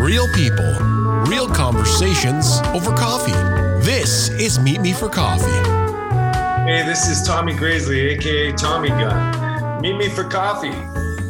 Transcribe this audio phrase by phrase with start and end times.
[0.00, 0.72] Real people,
[1.26, 3.34] real conversations over coffee.
[3.84, 5.44] This is Meet Me for Coffee.
[6.66, 9.82] Hey, this is Tommy Grasley, aka Tommy Gunn.
[9.82, 10.70] Meet me for coffee.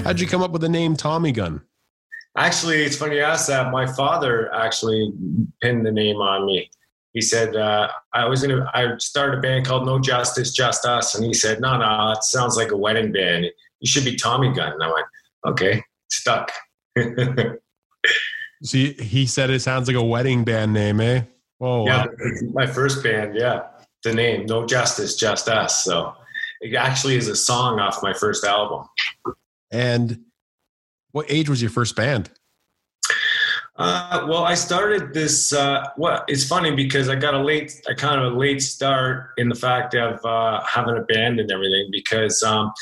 [0.05, 1.61] How'd you come up with the name Tommy Gunn?
[2.37, 3.73] Actually, it's funny you ask that.
[3.73, 5.13] My father actually
[5.61, 6.71] pinned the name on me.
[7.13, 11.17] He said uh, I was gonna I started a band called No Justice, Just Us,
[11.17, 13.47] and he said, No, no, it sounds like a wedding band.
[13.81, 14.75] You should be Tommy Gunn.
[14.75, 15.07] And I went,
[15.45, 16.53] Okay, stuck.
[18.63, 21.23] See, he said it sounds like a wedding band name, eh?
[21.61, 22.07] Oh, yeah,
[22.53, 23.69] my first band, yeah.
[24.03, 25.85] The name, No Justice, Just Us.
[25.85, 26.15] So
[26.61, 28.87] it actually is a song off my first album.
[29.71, 30.21] And
[31.13, 32.31] what age was your first band?
[33.77, 35.55] Uh, well, I started this.
[35.55, 39.31] Uh, well, it's funny because I got a late, a kind of a late start
[39.39, 42.73] in the fact of uh, having a band and everything because um,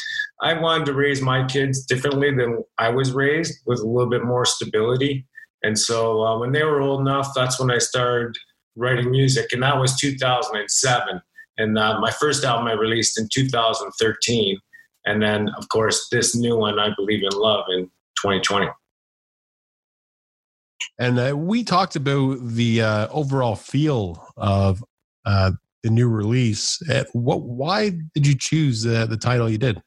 [0.41, 4.25] I wanted to raise my kids differently than I was raised with a little bit
[4.25, 5.25] more stability.
[5.63, 8.37] And so uh, when they were old enough, that's when I started
[8.77, 11.21] writing music, and that was 2007.
[11.59, 14.59] And uh, my first album I released in 2013,
[15.07, 17.87] and then of course this new one, I Believe in Love, in
[18.23, 18.69] 2020.
[21.01, 24.85] And uh, we talked about the uh, overall feel of
[25.25, 26.81] uh, the new release.
[26.89, 27.43] Uh, what?
[27.43, 29.81] Why did you choose the title you did?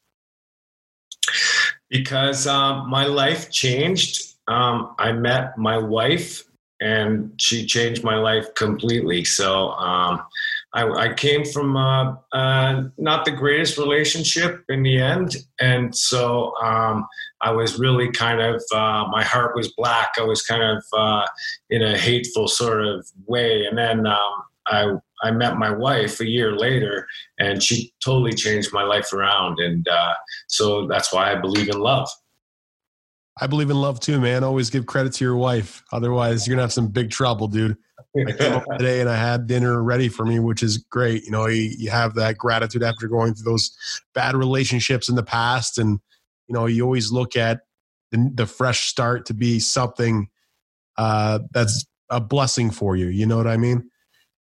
[1.90, 6.44] Because um, my life changed um, I met my wife,
[6.82, 9.24] and she changed my life completely.
[9.24, 10.22] So um,
[10.74, 16.54] I, I, came from uh, uh, not the greatest relationship in the end, and so
[16.58, 17.08] um,
[17.42, 20.14] I was really kind of uh, my heart was black.
[20.18, 21.26] I was kind of uh,
[21.70, 26.28] in a hateful sort of way, and then um, I I met my wife a
[26.28, 27.08] year later,
[27.38, 30.14] and she totally changed my life around, and uh,
[30.48, 32.10] so that's why I believe in love.
[33.42, 34.44] I believe in love too, man.
[34.44, 35.84] Always give credit to your wife.
[35.92, 37.76] Otherwise, you're gonna have some big trouble, dude.
[38.16, 41.26] I came up today and I had dinner ready for me, which is great.
[41.26, 43.76] You know, you, you have that gratitude after going through those
[44.14, 46.00] bad relationships in the past, and
[46.48, 47.62] you know, you always look at
[48.12, 50.30] the, the fresh start to be something
[50.98, 53.08] uh, that's a blessing for you.
[53.08, 53.90] You know what I mean?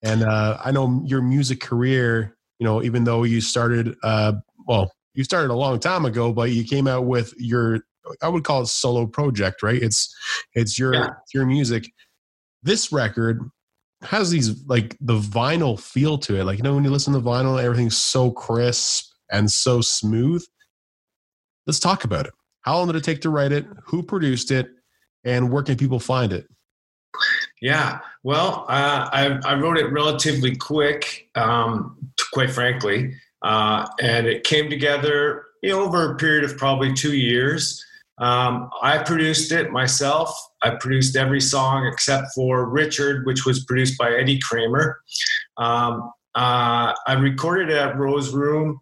[0.03, 2.37] And uh, I know your music career.
[2.59, 4.33] You know, even though you started, uh,
[4.67, 7.85] well, you started a long time ago, but you came out with your
[8.23, 9.83] I would call it solo project, right?
[9.83, 10.15] It's
[10.55, 11.11] it's your yeah.
[11.35, 11.91] your music.
[12.63, 13.51] This record
[14.03, 16.45] has these like the vinyl feel to it.
[16.45, 20.45] Like you know when you listen to vinyl, everything's so crisp and so smooth.
[21.67, 22.33] Let's talk about it.
[22.63, 23.67] How long did it take to write it?
[23.87, 24.69] Who produced it?
[25.25, 26.47] And where can people find it?
[27.61, 31.97] Yeah, well, uh, I, I, wrote it relatively quick, um,
[32.33, 37.17] quite frankly, uh, and it came together you know, over a period of probably two
[37.17, 37.85] years.
[38.19, 40.37] Um, I produced it myself.
[40.63, 45.01] I produced every song except for Richard, which was produced by Eddie Kramer.
[45.57, 48.81] Um, uh, I recorded it at Rose Room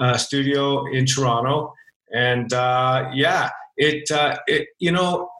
[0.00, 1.72] uh, Studio in Toronto,
[2.14, 5.30] and uh, yeah, it uh, it you know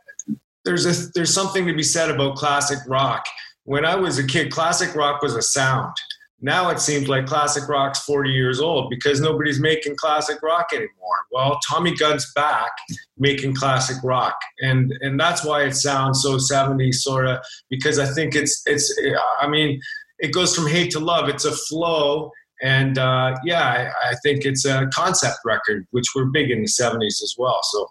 [0.65, 3.25] there's a there's something to be said about classic rock.
[3.65, 5.95] When I was a kid, classic rock was a sound.
[6.41, 10.89] Now it seems like classic rock's 40 years old because nobody's making classic rock anymore.
[11.33, 12.71] Well, Tommy Gunn's back
[13.17, 17.39] making classic rock, and and that's why it sounds so 70s sort of
[17.71, 18.97] because I think it's it's
[19.41, 19.81] I mean
[20.21, 21.29] it goes from hate to love.
[21.29, 22.31] It's a flow,
[22.63, 26.69] and uh, yeah, I, I think it's a concept record, which we're big in the
[26.69, 27.61] 70s as well.
[27.65, 27.89] So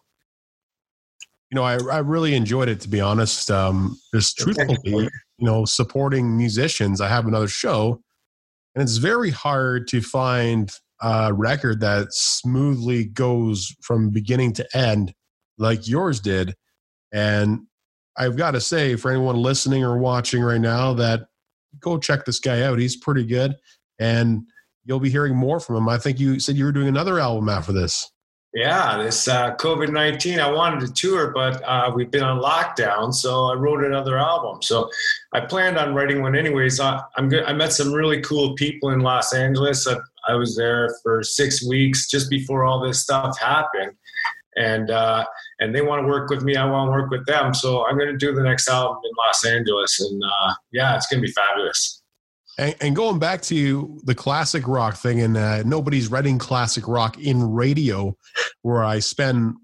[1.51, 3.51] you know, I, I really enjoyed it to be honest.
[3.51, 7.01] Um, just truthfully, you know, supporting musicians.
[7.01, 8.01] I have another show
[8.77, 10.71] and it's very hard to find
[11.01, 15.15] a record that smoothly goes from beginning to end
[15.57, 16.53] like yours did.
[17.11, 17.61] And
[18.17, 21.21] I've got to say, for anyone listening or watching right now, that
[21.79, 22.77] go check this guy out.
[22.77, 23.55] He's pretty good.
[23.97, 24.43] And
[24.85, 25.89] you'll be hearing more from him.
[25.89, 28.07] I think you said you were doing another album after this.
[28.53, 33.13] Yeah, this uh, COVID 19, I wanted to tour, but uh, we've been on lockdown.
[33.13, 34.61] So I wrote another album.
[34.61, 34.89] So
[35.33, 36.79] I planned on writing one anyways.
[36.79, 37.43] I, am good.
[37.43, 39.85] I met some really cool people in Los Angeles.
[39.85, 39.97] I,
[40.27, 43.91] I, was there for six weeks just before all this stuff happened.
[44.55, 45.25] And, uh,
[45.59, 46.55] and they want to work with me.
[46.55, 47.53] I want to work with them.
[47.53, 49.99] So I'm going to do the next album in Los Angeles.
[49.99, 52.01] And uh, yeah, it's going to be fabulous.
[52.57, 57.17] And, and, going back to the classic rock thing, and uh, nobody's writing classic rock
[57.19, 58.17] in radio,
[58.63, 59.55] where I spend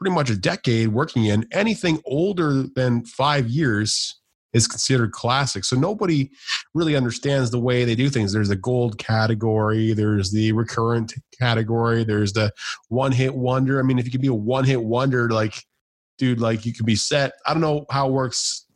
[0.00, 1.46] pretty much a decade working in.
[1.52, 4.18] Anything older than five years
[4.52, 5.64] is considered classic.
[5.64, 6.30] So nobody
[6.74, 8.32] really understands the way they do things.
[8.32, 12.52] There's the gold category, there's the recurrent category, there's the
[12.88, 13.78] one hit wonder.
[13.78, 15.64] I mean, if you could be a one hit wonder, like,
[16.16, 17.32] dude, like you could be set.
[17.46, 18.66] I don't know how it works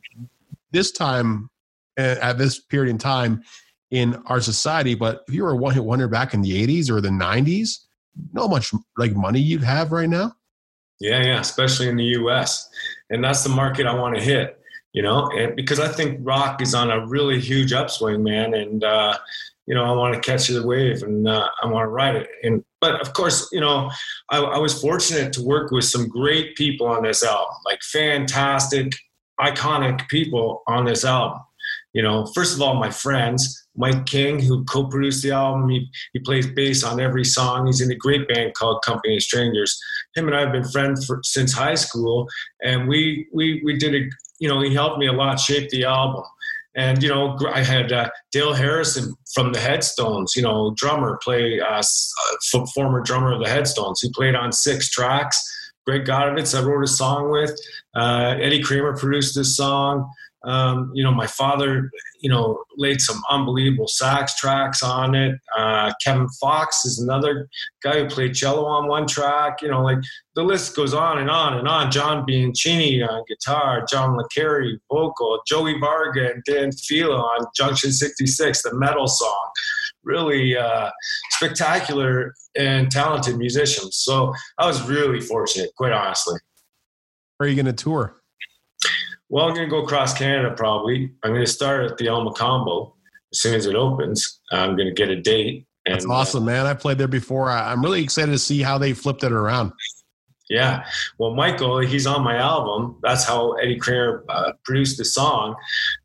[0.71, 1.49] this time
[1.97, 3.43] at this period in time
[3.91, 4.95] in our society.
[4.95, 7.79] But if you were a one hit wonder back in the 80s or the 90s,
[8.31, 10.33] not much like money you'd have right now.
[10.99, 12.69] Yeah, yeah, especially in the US.
[13.09, 14.59] And that's the market I want to hit,
[14.93, 18.53] you know, and because I think rock is on a really huge upswing, man.
[18.53, 19.17] And, uh,
[19.65, 22.27] you know, I want to catch the wave and uh, I want to ride it.
[22.43, 23.91] And, but of course, you know,
[24.29, 28.93] I, I was fortunate to work with some great people on this album, like fantastic,
[29.39, 31.39] iconic people on this album.
[31.93, 35.69] You know, first of all, my friends, Mike King, who co-produced the album.
[35.69, 37.65] He, he plays bass on every song.
[37.65, 39.79] He's in a great band called Company of Strangers.
[40.15, 42.27] Him and I have been friends for, since high school,
[42.63, 44.09] and we we we did a
[44.39, 46.23] you know he helped me a lot shape the album.
[46.75, 51.59] And you know I had uh, Dale Harrison from the Headstones, you know drummer, play
[51.59, 54.01] uh, uh former drummer of the Headstones.
[54.01, 55.41] He played on six tracks.
[55.85, 57.59] Greg Godovitz, I wrote a song with.
[57.93, 60.09] Uh, Eddie Kramer produced this song.
[60.45, 65.39] Um, you know, my father, you know, laid some unbelievable sax tracks on it.
[65.57, 67.47] Uh, Kevin Fox is another
[67.81, 69.61] guy who played cello on one track.
[69.61, 69.99] You know, like
[70.35, 71.91] the list goes on and on and on.
[71.91, 78.63] John Bianchini on guitar, John LeCarry vocal, Joey Varga and Dan Fila on Junction 66,
[78.63, 79.49] the metal song.
[80.03, 80.89] Really uh,
[81.31, 83.95] spectacular and talented musicians.
[83.95, 86.39] So I was really fortunate, quite honestly.
[87.39, 88.22] Are you going to tour?
[89.33, 91.11] Well, I'm going to go across Canada probably.
[91.23, 92.93] I'm going to start at the El Mocambo
[93.31, 94.39] as soon as it opens.
[94.51, 95.65] I'm going to get a date.
[95.87, 96.67] And, That's awesome, uh, man.
[96.67, 97.49] I played there before.
[97.49, 99.71] I'm really excited to see how they flipped it around.
[100.51, 100.85] Yeah.
[101.17, 102.99] Well, Michael, he's on my album.
[103.01, 105.55] That's how Eddie Kramer uh, produced the song,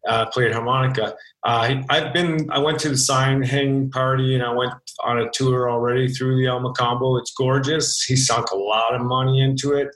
[0.08, 1.14] uh, played harmonica.
[1.44, 4.72] Uh, I've been, I went to the sign hanging party and I went
[5.04, 7.20] on a tour already through the El Mocambo.
[7.20, 8.02] It's gorgeous.
[8.02, 9.88] He sunk a lot of money into it.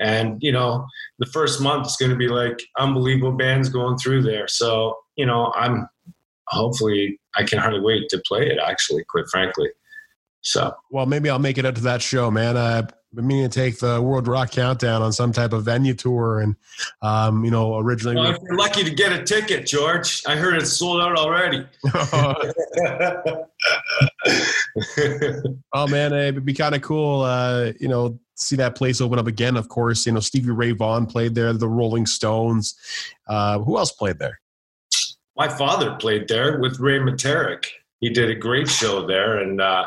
[0.00, 0.86] And, you know,
[1.18, 4.48] the first month is going to be like unbelievable bands going through there.
[4.48, 5.88] So, you know, I'm
[6.48, 9.70] hopefully I can hardly wait to play it actually, quite frankly.
[10.42, 12.56] So, well, maybe I'll make it up to that show, man.
[12.56, 16.38] I've been meaning to take the World Rock Countdown on some type of venue tour,
[16.38, 16.54] and
[17.02, 18.14] um, you know, originally.
[18.14, 21.66] Well, if you're lucky to get a ticket, George, I heard it's sold out already.
[25.72, 29.26] oh man, it'd be kind of cool, uh, you know, see that place open up
[29.26, 29.56] again.
[29.56, 32.74] Of course, you know Stevie Ray Vaughan played there, the Rolling Stones.
[33.26, 34.40] Uh, who else played there?
[35.36, 37.66] My father played there with Ray Manzarek.
[38.00, 39.86] He did a great show there, and uh,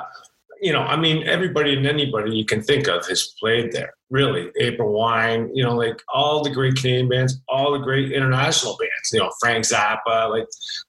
[0.62, 3.94] you know, I mean, everybody and anybody you can think of has played there.
[4.10, 8.75] Really, April Wine, you know, like all the great Canadian bands, all the great international
[8.78, 9.13] bands.
[9.13, 10.30] You know, Frank Zappa.
[10.30, 10.48] Like,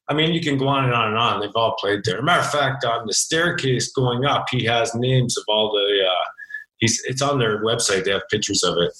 [0.08, 1.40] I mean, you can go on and on and on.
[1.40, 2.20] They've all played there.
[2.22, 6.04] matter of fact, on the staircase going up, he has names of all the.
[6.06, 6.24] Uh,
[6.80, 8.04] he's it's on their website.
[8.04, 8.92] They have pictures of it,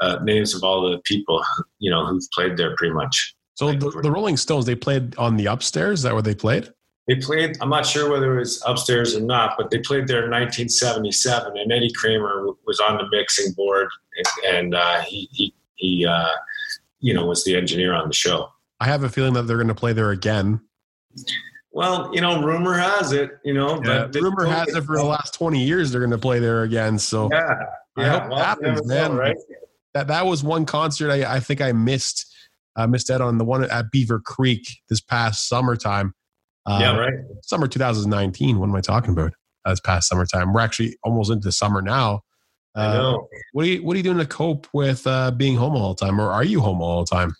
[0.00, 1.42] uh, names of all the people
[1.78, 3.34] you know who've played there, pretty much.
[3.54, 6.00] So the, the Rolling Stones, they played on the upstairs.
[6.00, 6.70] Is that where they played?
[7.06, 7.56] They played.
[7.60, 11.56] I'm not sure whether it was upstairs or not, but they played there in 1977,
[11.56, 16.32] and Eddie Kramer was on the mixing board, and, and uh, he he, he uh,
[17.00, 18.50] you know was the engineer on the show.
[18.80, 20.60] I have a feeling that they're going to play there again.
[21.76, 25.04] Well, you know, rumor has it, you know, yeah, but rumor has it for the
[25.04, 26.98] last 20 years they're going to play there again.
[26.98, 27.54] So yeah,
[27.98, 28.02] yeah.
[28.02, 29.10] I hope well, happens, man.
[29.10, 29.36] Know, right?
[29.92, 32.34] That that was one concert I, I think I missed.
[32.76, 36.14] I missed out on the one at Burl's Creek this past summertime.
[36.64, 37.12] Uh, yeah, right.
[37.42, 38.58] Summer 2019.
[38.58, 39.34] What am I talking about?
[39.66, 40.54] This past summertime.
[40.54, 42.22] We're actually almost into summer now.
[42.74, 43.28] Uh, I know.
[43.52, 46.06] What are you What are you doing to cope with uh, being home all the
[46.06, 47.34] time, or are you home all the time?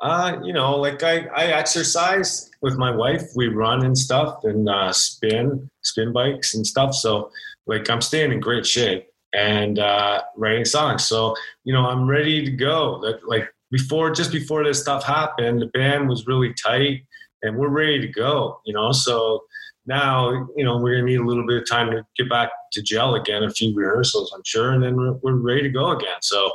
[0.00, 3.22] Uh, you know, like I, I exercise with my wife.
[3.36, 6.94] We run and stuff and uh, spin, spin bikes and stuff.
[6.94, 7.30] So,
[7.66, 11.04] like, I'm staying in great shape and uh, writing songs.
[11.04, 12.92] So, you know, I'm ready to go.
[12.94, 17.02] Like, like before, just before this stuff happened, the band was really tight
[17.42, 18.60] and we're ready to go.
[18.64, 19.44] You know, so
[19.86, 22.82] now, you know, we're gonna need a little bit of time to get back to
[22.82, 26.18] gel again, a few rehearsals, I'm sure, and then we're, we're ready to go again.
[26.22, 26.50] So,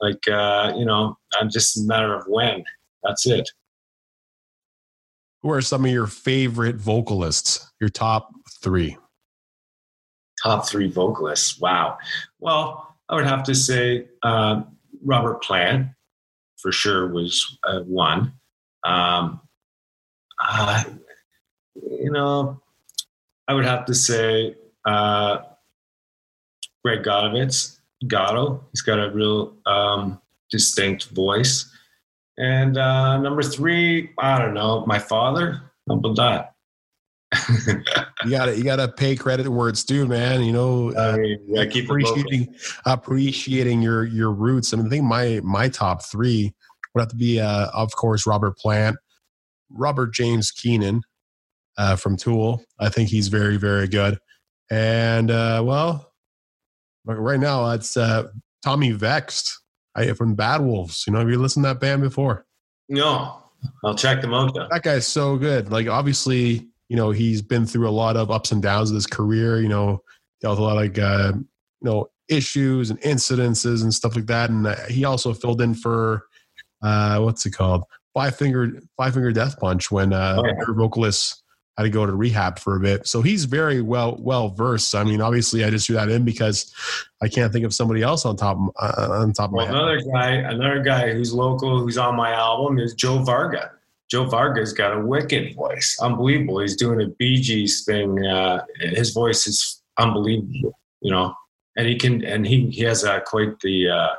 [0.00, 2.64] like, uh, you know, I'm just a matter of when.
[3.06, 3.48] That's it.
[5.42, 7.70] Who are some of your favorite vocalists?
[7.80, 8.30] Your top
[8.62, 8.96] three?
[10.42, 11.60] Top three vocalists.
[11.60, 11.98] Wow.
[12.40, 14.62] Well, I would have to say uh,
[15.04, 15.88] Robert Plant
[16.58, 18.32] for sure was uh, one.
[18.84, 19.40] Um,
[20.42, 20.84] uh,
[21.74, 22.60] you know,
[23.46, 25.38] I would have to say uh,
[26.84, 27.78] Greg Godovitz.
[28.04, 28.62] Goddo.
[28.72, 30.20] He's got a real um,
[30.50, 31.70] distinct voice.
[32.38, 35.62] And uh, number three, I don't know, my father.
[35.88, 36.52] How about that?
[38.24, 40.42] you gotta you gotta pay credit where it's due, man.
[40.42, 44.72] You know, I mean, yeah, keep appreciating appreciating your your roots.
[44.72, 46.54] I mean, I think my my top three
[46.94, 48.96] would have to be, uh, of course, Robert Plant,
[49.70, 51.02] Robert James Keenan
[51.76, 52.64] uh, from Tool.
[52.78, 54.18] I think he's very, very good.
[54.70, 56.12] And uh, well,
[57.04, 58.28] right now it's uh,
[58.64, 59.60] Tommy Vext
[59.96, 61.04] I, from Bad Wolves.
[61.06, 62.46] You know, have you listened to that band before?
[62.88, 63.42] No,
[63.84, 64.54] I'll check them out.
[64.54, 64.68] Though.
[64.70, 65.70] That guy's so good.
[65.70, 69.06] Like, obviously, you know, he's been through a lot of ups and downs of his
[69.06, 69.60] career.
[69.60, 70.02] You know,
[70.40, 71.44] dealt with a lot of like, uh, you
[71.82, 74.50] know, issues and incidences and stuff like that.
[74.50, 76.26] And uh, he also filled in for
[76.82, 77.84] uh, what's it called?
[78.14, 80.54] Five Finger Five Finger Death Punch when uh, oh, yeah.
[80.68, 81.42] vocalist
[81.76, 83.06] had to go to rehab for a bit.
[83.06, 84.94] So he's very well well versed.
[84.94, 86.74] I mean, obviously, I just threw that in because
[87.22, 90.00] I can't think of somebody else on top uh, on top well, of my another
[90.00, 93.72] guy, another guy who's local, who's on my album is Joe Varga.
[94.10, 96.60] Joe Varga's got a wicked voice, unbelievable.
[96.60, 98.24] He's doing a Bee Gees thing.
[98.24, 101.34] Uh, his voice is unbelievable, you know,
[101.76, 104.14] and he can and he he has uh, quite the uh,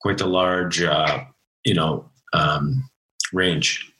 [0.00, 1.24] quite the large, uh,
[1.64, 2.88] you know, um,
[3.32, 3.92] range.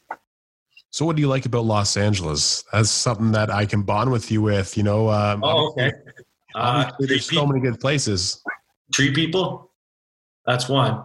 [0.91, 2.63] So, what do you like about Los Angeles?
[2.71, 4.75] That's something that I can bond with you with.
[4.75, 5.91] You know, um, oh, okay.
[6.55, 8.41] Uh, there's so many good places.
[8.91, 9.71] Tree people,
[10.45, 11.03] that's one.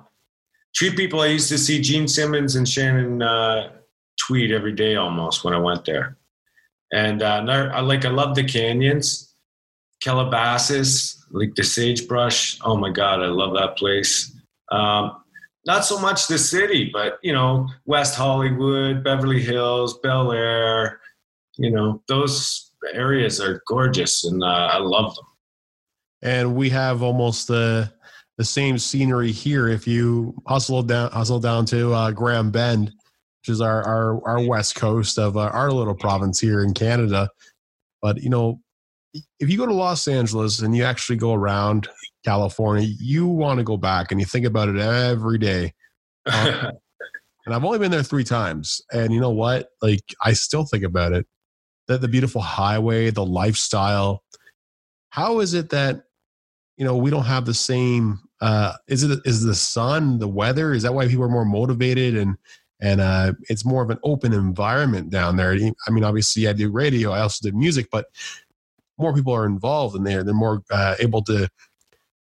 [0.75, 1.21] Tree people.
[1.21, 3.73] I used to see Gene Simmons and Shannon uh,
[4.19, 6.17] Tweed every day almost when I went there,
[6.93, 8.07] and uh, I like.
[8.07, 9.35] I love the canyons,
[10.01, 12.59] Calabasas, like the sagebrush.
[12.65, 14.35] Oh my god, I love that place.
[14.73, 15.24] Um,
[15.67, 21.01] not so much the city, but you know, West Hollywood, Beverly Hills, Bel Air,
[21.57, 25.25] you know, those areas are gorgeous, and uh, I love them.
[26.23, 27.93] And we have almost the
[28.37, 29.69] the same scenery here.
[29.69, 34.47] If you hustle down, hustle down to uh, Grand Bend, which is our our, our
[34.47, 37.31] west coast of uh, our little province here in Canada.
[38.03, 38.61] But you know,
[39.39, 41.89] if you go to Los Angeles and you actually go around
[42.25, 45.73] California, you want to go back and you think about it every day.
[46.27, 46.49] Um,
[47.47, 48.83] and I've only been there three times.
[48.93, 49.69] And you know what?
[49.83, 51.27] Like, I still think about it.
[51.87, 54.25] That the beautiful highway, the lifestyle.
[55.11, 56.05] How is it that,
[56.77, 60.73] you know, we don't have the same, uh, is it, is the sun, the weather?
[60.73, 62.37] Is that why people are more motivated and,
[62.81, 65.53] and uh, it's more of an open environment down there.
[65.53, 68.07] I mean, obviously, I do radio, I also did music, but
[68.99, 70.23] more people are involved in there.
[70.23, 71.49] They're more uh, able to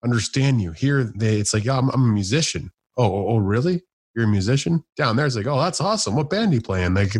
[0.04, 0.72] understand you.
[0.72, 2.70] Here, they it's like, oh, I'm, I'm a musician.
[2.96, 3.82] Oh, oh, oh, really?
[4.14, 4.84] You're a musician?
[4.96, 6.16] Down there, it's like, oh, that's awesome.
[6.16, 6.94] What band are you playing?
[6.94, 7.12] Like,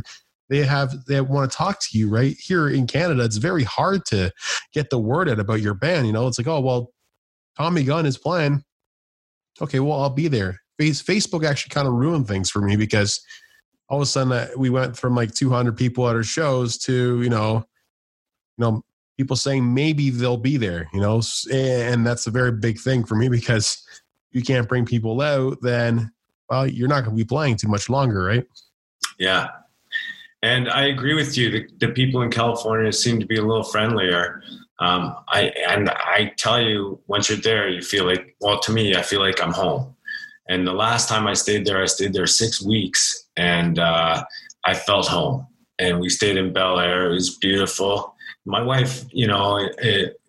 [0.48, 2.08] they have they want to talk to you.
[2.08, 4.32] Right here in Canada, it's very hard to
[4.72, 6.06] get the word out about your band.
[6.06, 6.92] You know, it's like, oh, well,
[7.56, 8.64] Tommy Gunn is playing.
[9.62, 10.60] Okay, well, I'll be there.
[10.80, 13.20] Facebook actually kind of ruined things for me because
[13.90, 17.22] all of a sudden uh, we went from like 200 people at our shows to
[17.22, 17.64] you know,
[18.56, 18.82] you know
[19.20, 21.20] people saying maybe they'll be there, you know,
[21.52, 23.86] and that's a very big thing for me because
[24.32, 26.10] you can't bring people out, then,
[26.48, 28.46] well, you're not going to be playing too much longer, right?
[29.18, 29.48] Yeah.
[30.42, 31.50] And I agree with you.
[31.50, 34.42] The, the people in California seem to be a little friendlier.
[34.78, 38.34] Um, I and I tell you, once you're there, you feel like.
[38.40, 39.94] Well, to me, I feel like I'm home.
[40.48, 44.24] And the last time I stayed there, I stayed there six weeks, and uh,
[44.64, 45.46] I felt home.
[45.78, 47.10] And we stayed in Bel Air.
[47.10, 48.14] It was beautiful
[48.50, 49.68] my wife, you know,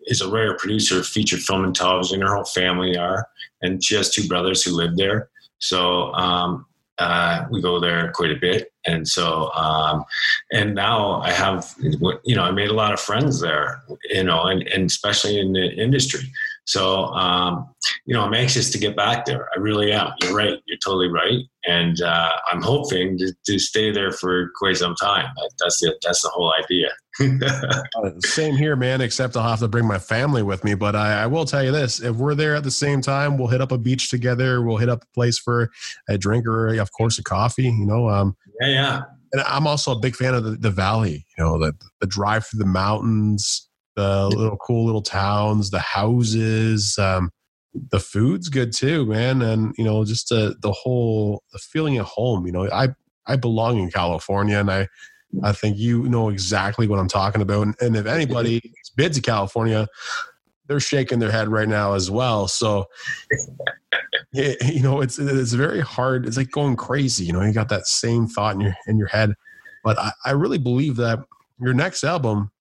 [0.06, 2.22] is a rare producer featured film and television.
[2.22, 3.28] Her whole family are,
[3.62, 5.30] and she has two brothers who live there.
[5.60, 6.66] So um,
[6.98, 10.06] uh, we go there quite a bit, and so um,
[10.52, 14.44] and now I have, you know, I made a lot of friends there, you know,
[14.44, 16.22] and, and especially in the industry.
[16.66, 17.68] So, um,
[18.06, 19.50] you know, I'm anxious to get back there.
[19.56, 20.12] I really am.
[20.22, 20.60] You're right.
[20.66, 21.40] You're totally right.
[21.66, 25.28] And uh, I'm hoping to, to, stay there for quite some time.
[25.60, 26.90] That's the, that's the whole idea.
[28.04, 30.76] Uh, same here, man, except I'll have to bring my family with me.
[30.76, 33.50] But I, I, will tell you this if we're there at the same time, we'll
[33.50, 34.62] hit up a beach together.
[34.64, 35.70] We'll hit up a place for
[36.10, 38.10] a drink or, of course, a coffee, you know.
[38.10, 39.02] Um, yeah, yeah.
[39.34, 42.48] And I'm also a big fan of the, the valley, you know, the, the drive
[42.48, 47.32] through the mountains the little cool little towns, the houses, um,
[47.74, 52.06] the food's good too, man, and you know just the the whole the feeling at
[52.06, 52.46] home.
[52.46, 52.90] You know, I
[53.28, 54.88] I belong in California, and I
[55.44, 57.64] I think you know exactly what I'm talking about.
[57.64, 58.62] And, and if anybody's
[58.96, 59.88] been to California,
[60.68, 62.48] they're shaking their head right now as well.
[62.48, 62.86] So,
[64.34, 66.28] it, you know, it's it's very hard.
[66.28, 67.26] It's like going crazy.
[67.26, 69.34] You know, you got that same thought in your in your head.
[69.84, 71.20] But I, I really believe that
[71.60, 72.52] your next album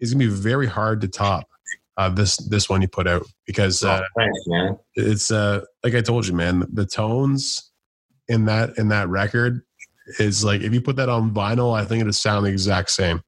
[0.00, 1.46] is gonna be very hard to top.
[1.96, 4.78] Uh, this this one you put out because uh, oh, thanks, man.
[4.94, 6.64] it's uh, like I told you, man.
[6.72, 7.72] The tones
[8.28, 9.62] in that in that record
[10.18, 13.22] is like if you put that on vinyl, I think it'd sound the exact same.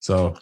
[0.00, 0.34] So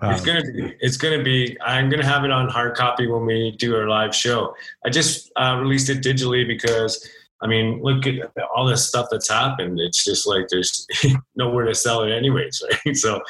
[0.00, 0.76] um, it's gonna be.
[0.80, 1.56] It's gonna be.
[1.60, 4.54] I'm gonna have it on hard copy when we do our live show.
[4.84, 7.06] I just uh, released it digitally because
[7.42, 9.78] I mean, look at all this stuff that's happened.
[9.80, 10.86] It's just like there's
[11.36, 12.96] nowhere to sell it anyways, right?
[12.96, 13.20] So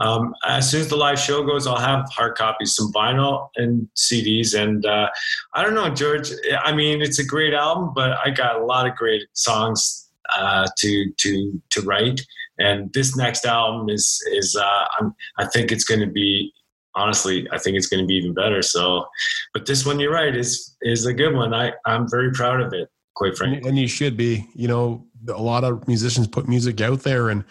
[0.00, 3.88] um, as soon as the live show goes, I'll have hard copies, some vinyl and
[3.96, 4.58] CDs.
[4.58, 5.08] And uh,
[5.54, 6.30] I don't know, George.
[6.64, 10.66] I mean, it's a great album, but I got a lot of great songs uh,
[10.78, 12.20] to to to write.
[12.58, 16.52] And this next album is is uh, I'm, I think it's going to be
[16.94, 18.62] honestly, I think it's going to be even better.
[18.62, 19.06] So,
[19.54, 21.54] but this one, you're right, is is a good one.
[21.54, 23.68] I I'm very proud of it, quite frankly.
[23.68, 24.48] And you should be.
[24.54, 27.44] You know, a lot of musicians put music out there, and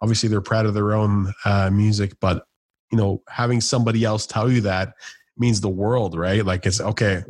[0.00, 2.14] obviously they're proud of their own uh, music.
[2.20, 2.46] But
[2.90, 4.94] you know, having somebody else tell you that
[5.36, 6.44] means the world, right?
[6.44, 7.22] Like it's okay.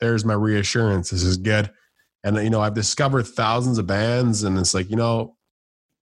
[0.00, 1.10] There's my reassurance.
[1.10, 1.70] This is good.
[2.24, 5.36] And you know, I've discovered thousands of bands, and it's like you know,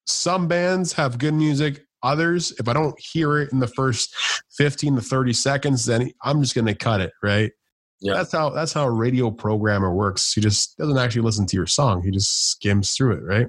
[0.07, 4.15] some bands have good music Others, if I don't hear it in the first
[4.57, 7.53] 15 to 30 seconds, then I'm just going to cut it, right?
[8.01, 8.15] Yeah.
[8.15, 10.33] That's how that's how a radio programmer works.
[10.33, 12.03] He just doesn't actually listen to your song.
[12.03, 13.49] He just skims through it, right?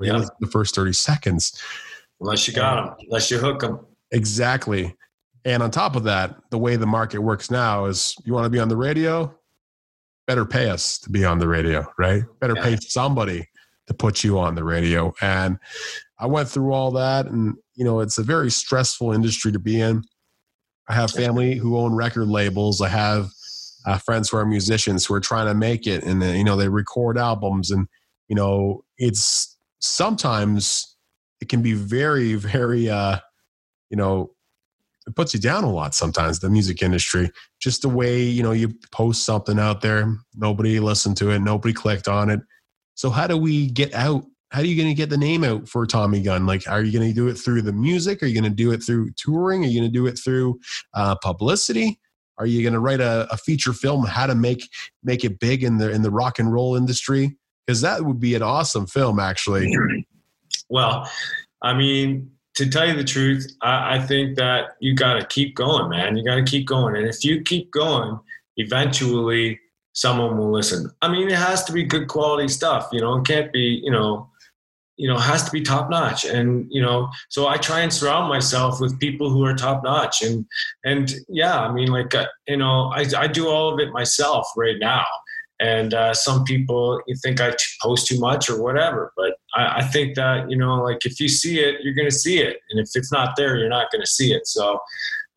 [0.00, 0.24] Yeah.
[0.40, 1.60] the first 30 seconds.
[2.20, 3.80] Unless you got them, unless you hook them.
[4.10, 4.96] Exactly.
[5.44, 8.50] And on top of that, the way the market works now is you want to
[8.50, 9.34] be on the radio,
[10.26, 12.22] better pay us to be on the radio, right?
[12.40, 12.62] Better yeah.
[12.62, 13.48] pay somebody
[13.86, 15.14] to put you on the radio.
[15.20, 15.58] And
[16.18, 19.80] I went through all that and you know, it's a very stressful industry to be
[19.80, 20.02] in.
[20.88, 22.80] I have family who own record labels.
[22.80, 23.30] I have
[23.86, 26.56] uh, friends who are musicians who are trying to make it, and uh, you know,
[26.56, 27.86] they record albums, and
[28.26, 29.47] you know, it's
[29.80, 30.96] sometimes
[31.40, 33.18] it can be very, very, uh,
[33.90, 34.30] you know,
[35.06, 37.30] it puts you down a lot sometimes the music industry
[37.60, 41.72] just the way you know you post something out there nobody listened to it nobody
[41.72, 42.40] clicked on it
[42.94, 45.68] so how do we get out how are you going to get the name out
[45.68, 46.46] for Tommy Gunn?
[46.46, 48.22] Like, are you going to do it through the music?
[48.22, 49.62] Are you going to do it through touring?
[49.62, 50.58] Are you going to do it through
[50.94, 52.00] uh, publicity?
[52.38, 54.70] Are you going to write a, a, feature film how to make
[55.02, 57.36] make it big in the in the rock and roll industry?
[57.68, 59.70] Because that would be an awesome film, actually.
[60.70, 61.10] Well,
[61.62, 65.54] I mean, to tell you the truth, I, I think that you got to keep
[65.54, 66.14] going, man.
[66.14, 68.18] You got to keep going, and if you keep going,
[68.58, 69.58] eventually
[69.94, 70.90] someone will listen.
[71.00, 72.90] I mean, it has to be good quality stuff.
[72.92, 74.28] You know, it can't be you know
[74.98, 78.28] you know has to be top notch and you know so i try and surround
[78.28, 80.44] myself with people who are top notch and
[80.84, 84.48] and yeah i mean like uh, you know I, I do all of it myself
[84.56, 85.06] right now
[85.60, 89.82] and uh, some people you think i post too much or whatever but I, I
[89.82, 92.80] think that you know like if you see it you're going to see it and
[92.80, 94.78] if it's not there you're not going to see it so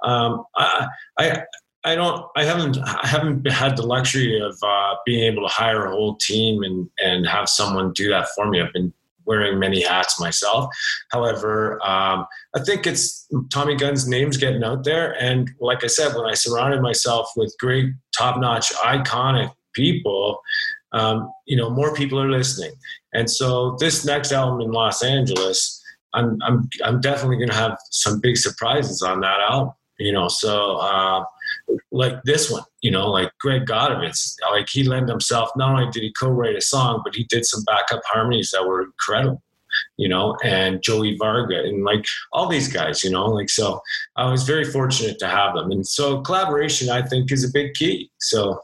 [0.04, 0.88] um, I,
[1.20, 1.44] I
[1.84, 2.26] I don't.
[2.36, 2.78] I haven't.
[2.78, 6.88] I haven't had the luxury of uh, being able to hire a whole team and
[7.00, 8.62] and have someone do that for me.
[8.62, 8.94] I've been
[9.26, 10.70] wearing many hats myself.
[11.12, 15.16] However, um, I think it's Tommy Gunn's name's getting out there.
[15.20, 20.40] And like I said, when I surrounded myself with great, top notch, iconic people,
[20.94, 22.72] um, you know, more people are listening.
[23.14, 25.82] And so this next album in Los Angeles,
[26.14, 30.28] I'm, I'm, I'm definitely going to have some big surprises on that album, you know,
[30.28, 31.24] so, uh,
[31.92, 35.50] like this one, you know, like Greg Godovitz, like he lent himself.
[35.56, 38.84] Not only did he co-write a song, but he did some backup harmonies that were
[38.84, 39.42] incredible,
[39.98, 43.82] you know, and Joey Varga and like all these guys, you know, like so.
[44.16, 47.74] I was very fortunate to have them, and so collaboration, I think, is a big
[47.74, 48.12] key.
[48.20, 48.62] So,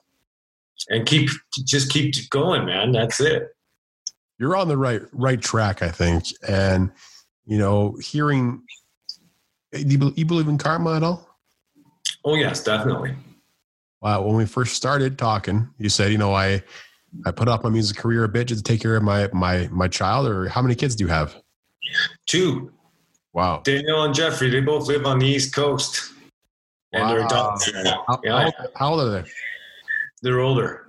[0.90, 1.30] and keep
[1.66, 2.92] just keep going, man.
[2.92, 3.50] That's it.
[4.40, 6.92] You're on the right right track, I think, and
[7.46, 8.64] you know, hearing.
[9.74, 11.28] Eh, do you, you believe in karma at all?
[12.24, 13.16] Oh yes, definitely.
[14.02, 14.22] Wow.
[14.22, 16.62] When we first started talking, you said, you know, I
[17.26, 19.68] I put off my music career a bit just to take care of my my
[19.72, 20.28] my child.
[20.28, 21.36] Or how many kids do you have?
[22.28, 22.72] Two.
[23.34, 23.62] Wow.
[23.64, 26.12] Daniel and Jeffrey, they both live on the East Coast,
[26.92, 27.10] and wow.
[27.10, 27.72] they're adults.
[28.08, 28.50] How, yeah.
[28.76, 29.30] how, old, are they?
[30.22, 30.84] They're older.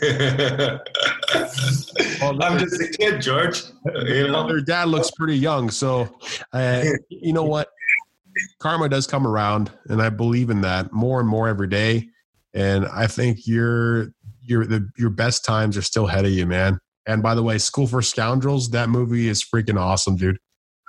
[0.00, 0.80] well,
[2.42, 3.62] I'm just a kid, George.
[4.06, 4.48] You know?
[4.48, 6.08] Their dad looks pretty young, so
[6.52, 7.68] uh, you know what?
[8.58, 12.08] karma does come around, and I believe in that more and more every day.
[12.52, 14.08] And I think your
[14.42, 16.78] your the your best times are still ahead of you, man.
[17.06, 20.38] And by the way, School for Scoundrels, that movie is freaking awesome, dude.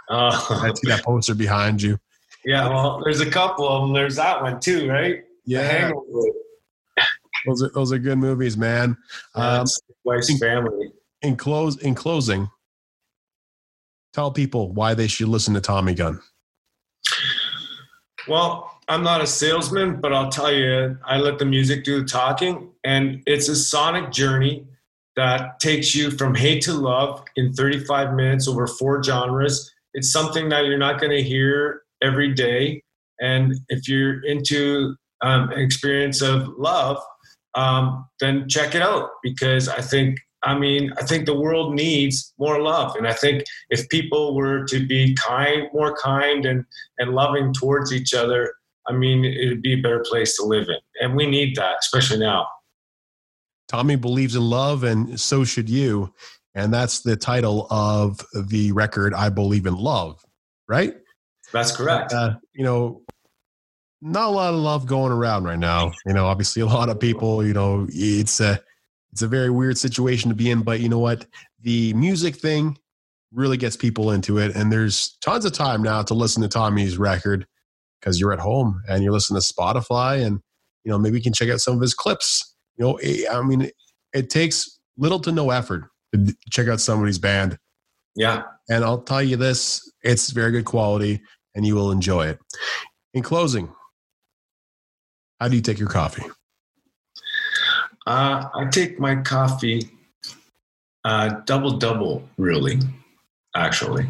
[0.10, 1.98] Uh, I see that poster behind you.
[2.46, 3.94] Yeah, well, there's a couple of them.
[3.94, 5.24] There's that one too, right?
[5.46, 5.92] Yeah.
[7.46, 8.98] Those are those are good movies, man.
[9.36, 9.66] Um,
[10.04, 10.92] wife's in, family.
[11.22, 12.50] In close in closing,
[14.14, 16.20] tell people why they should listen to Tommy Gunn.
[18.28, 22.08] Well, I'm not a salesman, but I'll tell you, I let the music do the
[22.08, 24.66] talking, and it's a sonic journey
[25.16, 29.72] that takes you from hate to love in 35 minutes over four genres.
[29.94, 32.84] It's something that you're not going to hear every day.
[33.22, 36.98] And if you're into um, an experience of love,
[37.56, 42.32] um, then check it out because I think I mean, I think the world needs
[42.38, 42.96] more love.
[42.96, 46.64] And I think if people were to be kind, more kind and,
[47.00, 48.54] and loving towards each other,
[48.88, 50.78] I mean, it'd be a better place to live in.
[51.02, 52.48] And we need that, especially now.
[53.68, 56.14] Tommy believes in love, and so should you.
[56.54, 60.24] And that's the title of the record, I Believe in Love,
[60.70, 60.96] right?
[61.52, 62.14] That's correct.
[62.14, 63.02] Uh, you know,
[64.06, 65.92] not a lot of love going around right now.
[66.06, 68.62] You know, obviously a lot of people, you know, it's a
[69.12, 71.26] it's a very weird situation to be in, but you know what?
[71.62, 72.78] The music thing
[73.34, 76.98] really gets people into it and there's tons of time now to listen to Tommy's
[76.98, 77.48] record
[78.00, 80.40] because you're at home and you're listening to Spotify and
[80.84, 82.56] you know, maybe you can check out some of his clips.
[82.78, 83.72] You know, eh, I mean,
[84.14, 87.58] it takes little to no effort to check out somebody's band.
[88.16, 88.44] Yeah.
[88.70, 91.22] And I'll tell you this, it's very good quality
[91.56, 92.40] and you will enjoy it.
[93.16, 93.74] In closing,
[95.40, 96.24] how do you take your coffee?
[98.08, 99.90] Uh, I take my coffee
[101.06, 102.80] uh, double double, really,
[103.56, 104.08] actually.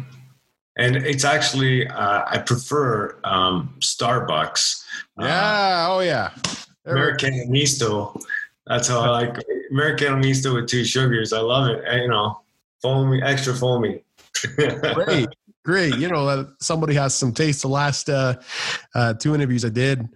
[0.78, 4.82] And it's actually, uh, I prefer um, Starbucks.
[5.18, 5.86] Yeah.
[5.90, 6.30] oh, yeah.
[6.86, 8.18] Americano Misto.
[8.66, 9.36] That's how I like
[9.70, 11.32] Americano Misto with two sugars.
[11.32, 11.82] I love it.
[12.00, 12.40] you know,
[12.82, 14.02] foamy, extra foamy.
[14.94, 15.28] great,
[15.64, 15.96] great.
[15.96, 17.62] You know, somebody has some taste.
[17.62, 18.36] The last uh,
[18.94, 20.08] uh, two interviews I did,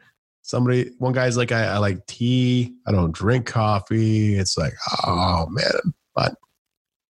[0.43, 4.37] somebody one guy's like I, I, like tea i don't drink coffee.
[4.37, 4.73] It's like
[5.07, 6.35] oh man but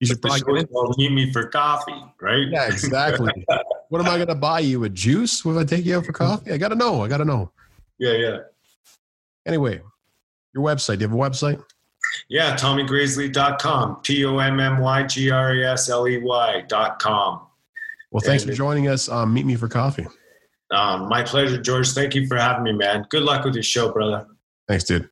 [0.00, 2.46] you should probably go meet me for coffee right?
[2.50, 3.32] Yeah exactly.
[3.90, 5.44] What am i going to buy you a juice?
[5.46, 6.52] If i take you out for coffee?
[6.52, 7.52] I gotta know i gotta know.
[7.98, 8.38] Yeah yeah.
[9.46, 9.80] Anyway
[10.54, 11.62] your website do you have a website?
[12.28, 17.40] Yeah tommygrazley.com t-o-m-m-y-g-r-e-s-l-e-y dot com.
[18.10, 20.06] Well thanks and for joining us um, meet me for coffee
[20.70, 21.90] um, my pleasure, George.
[21.92, 23.06] Thank you for having me, man.
[23.10, 24.26] Good luck with your show, brother.
[24.68, 25.08] Thanks, dude.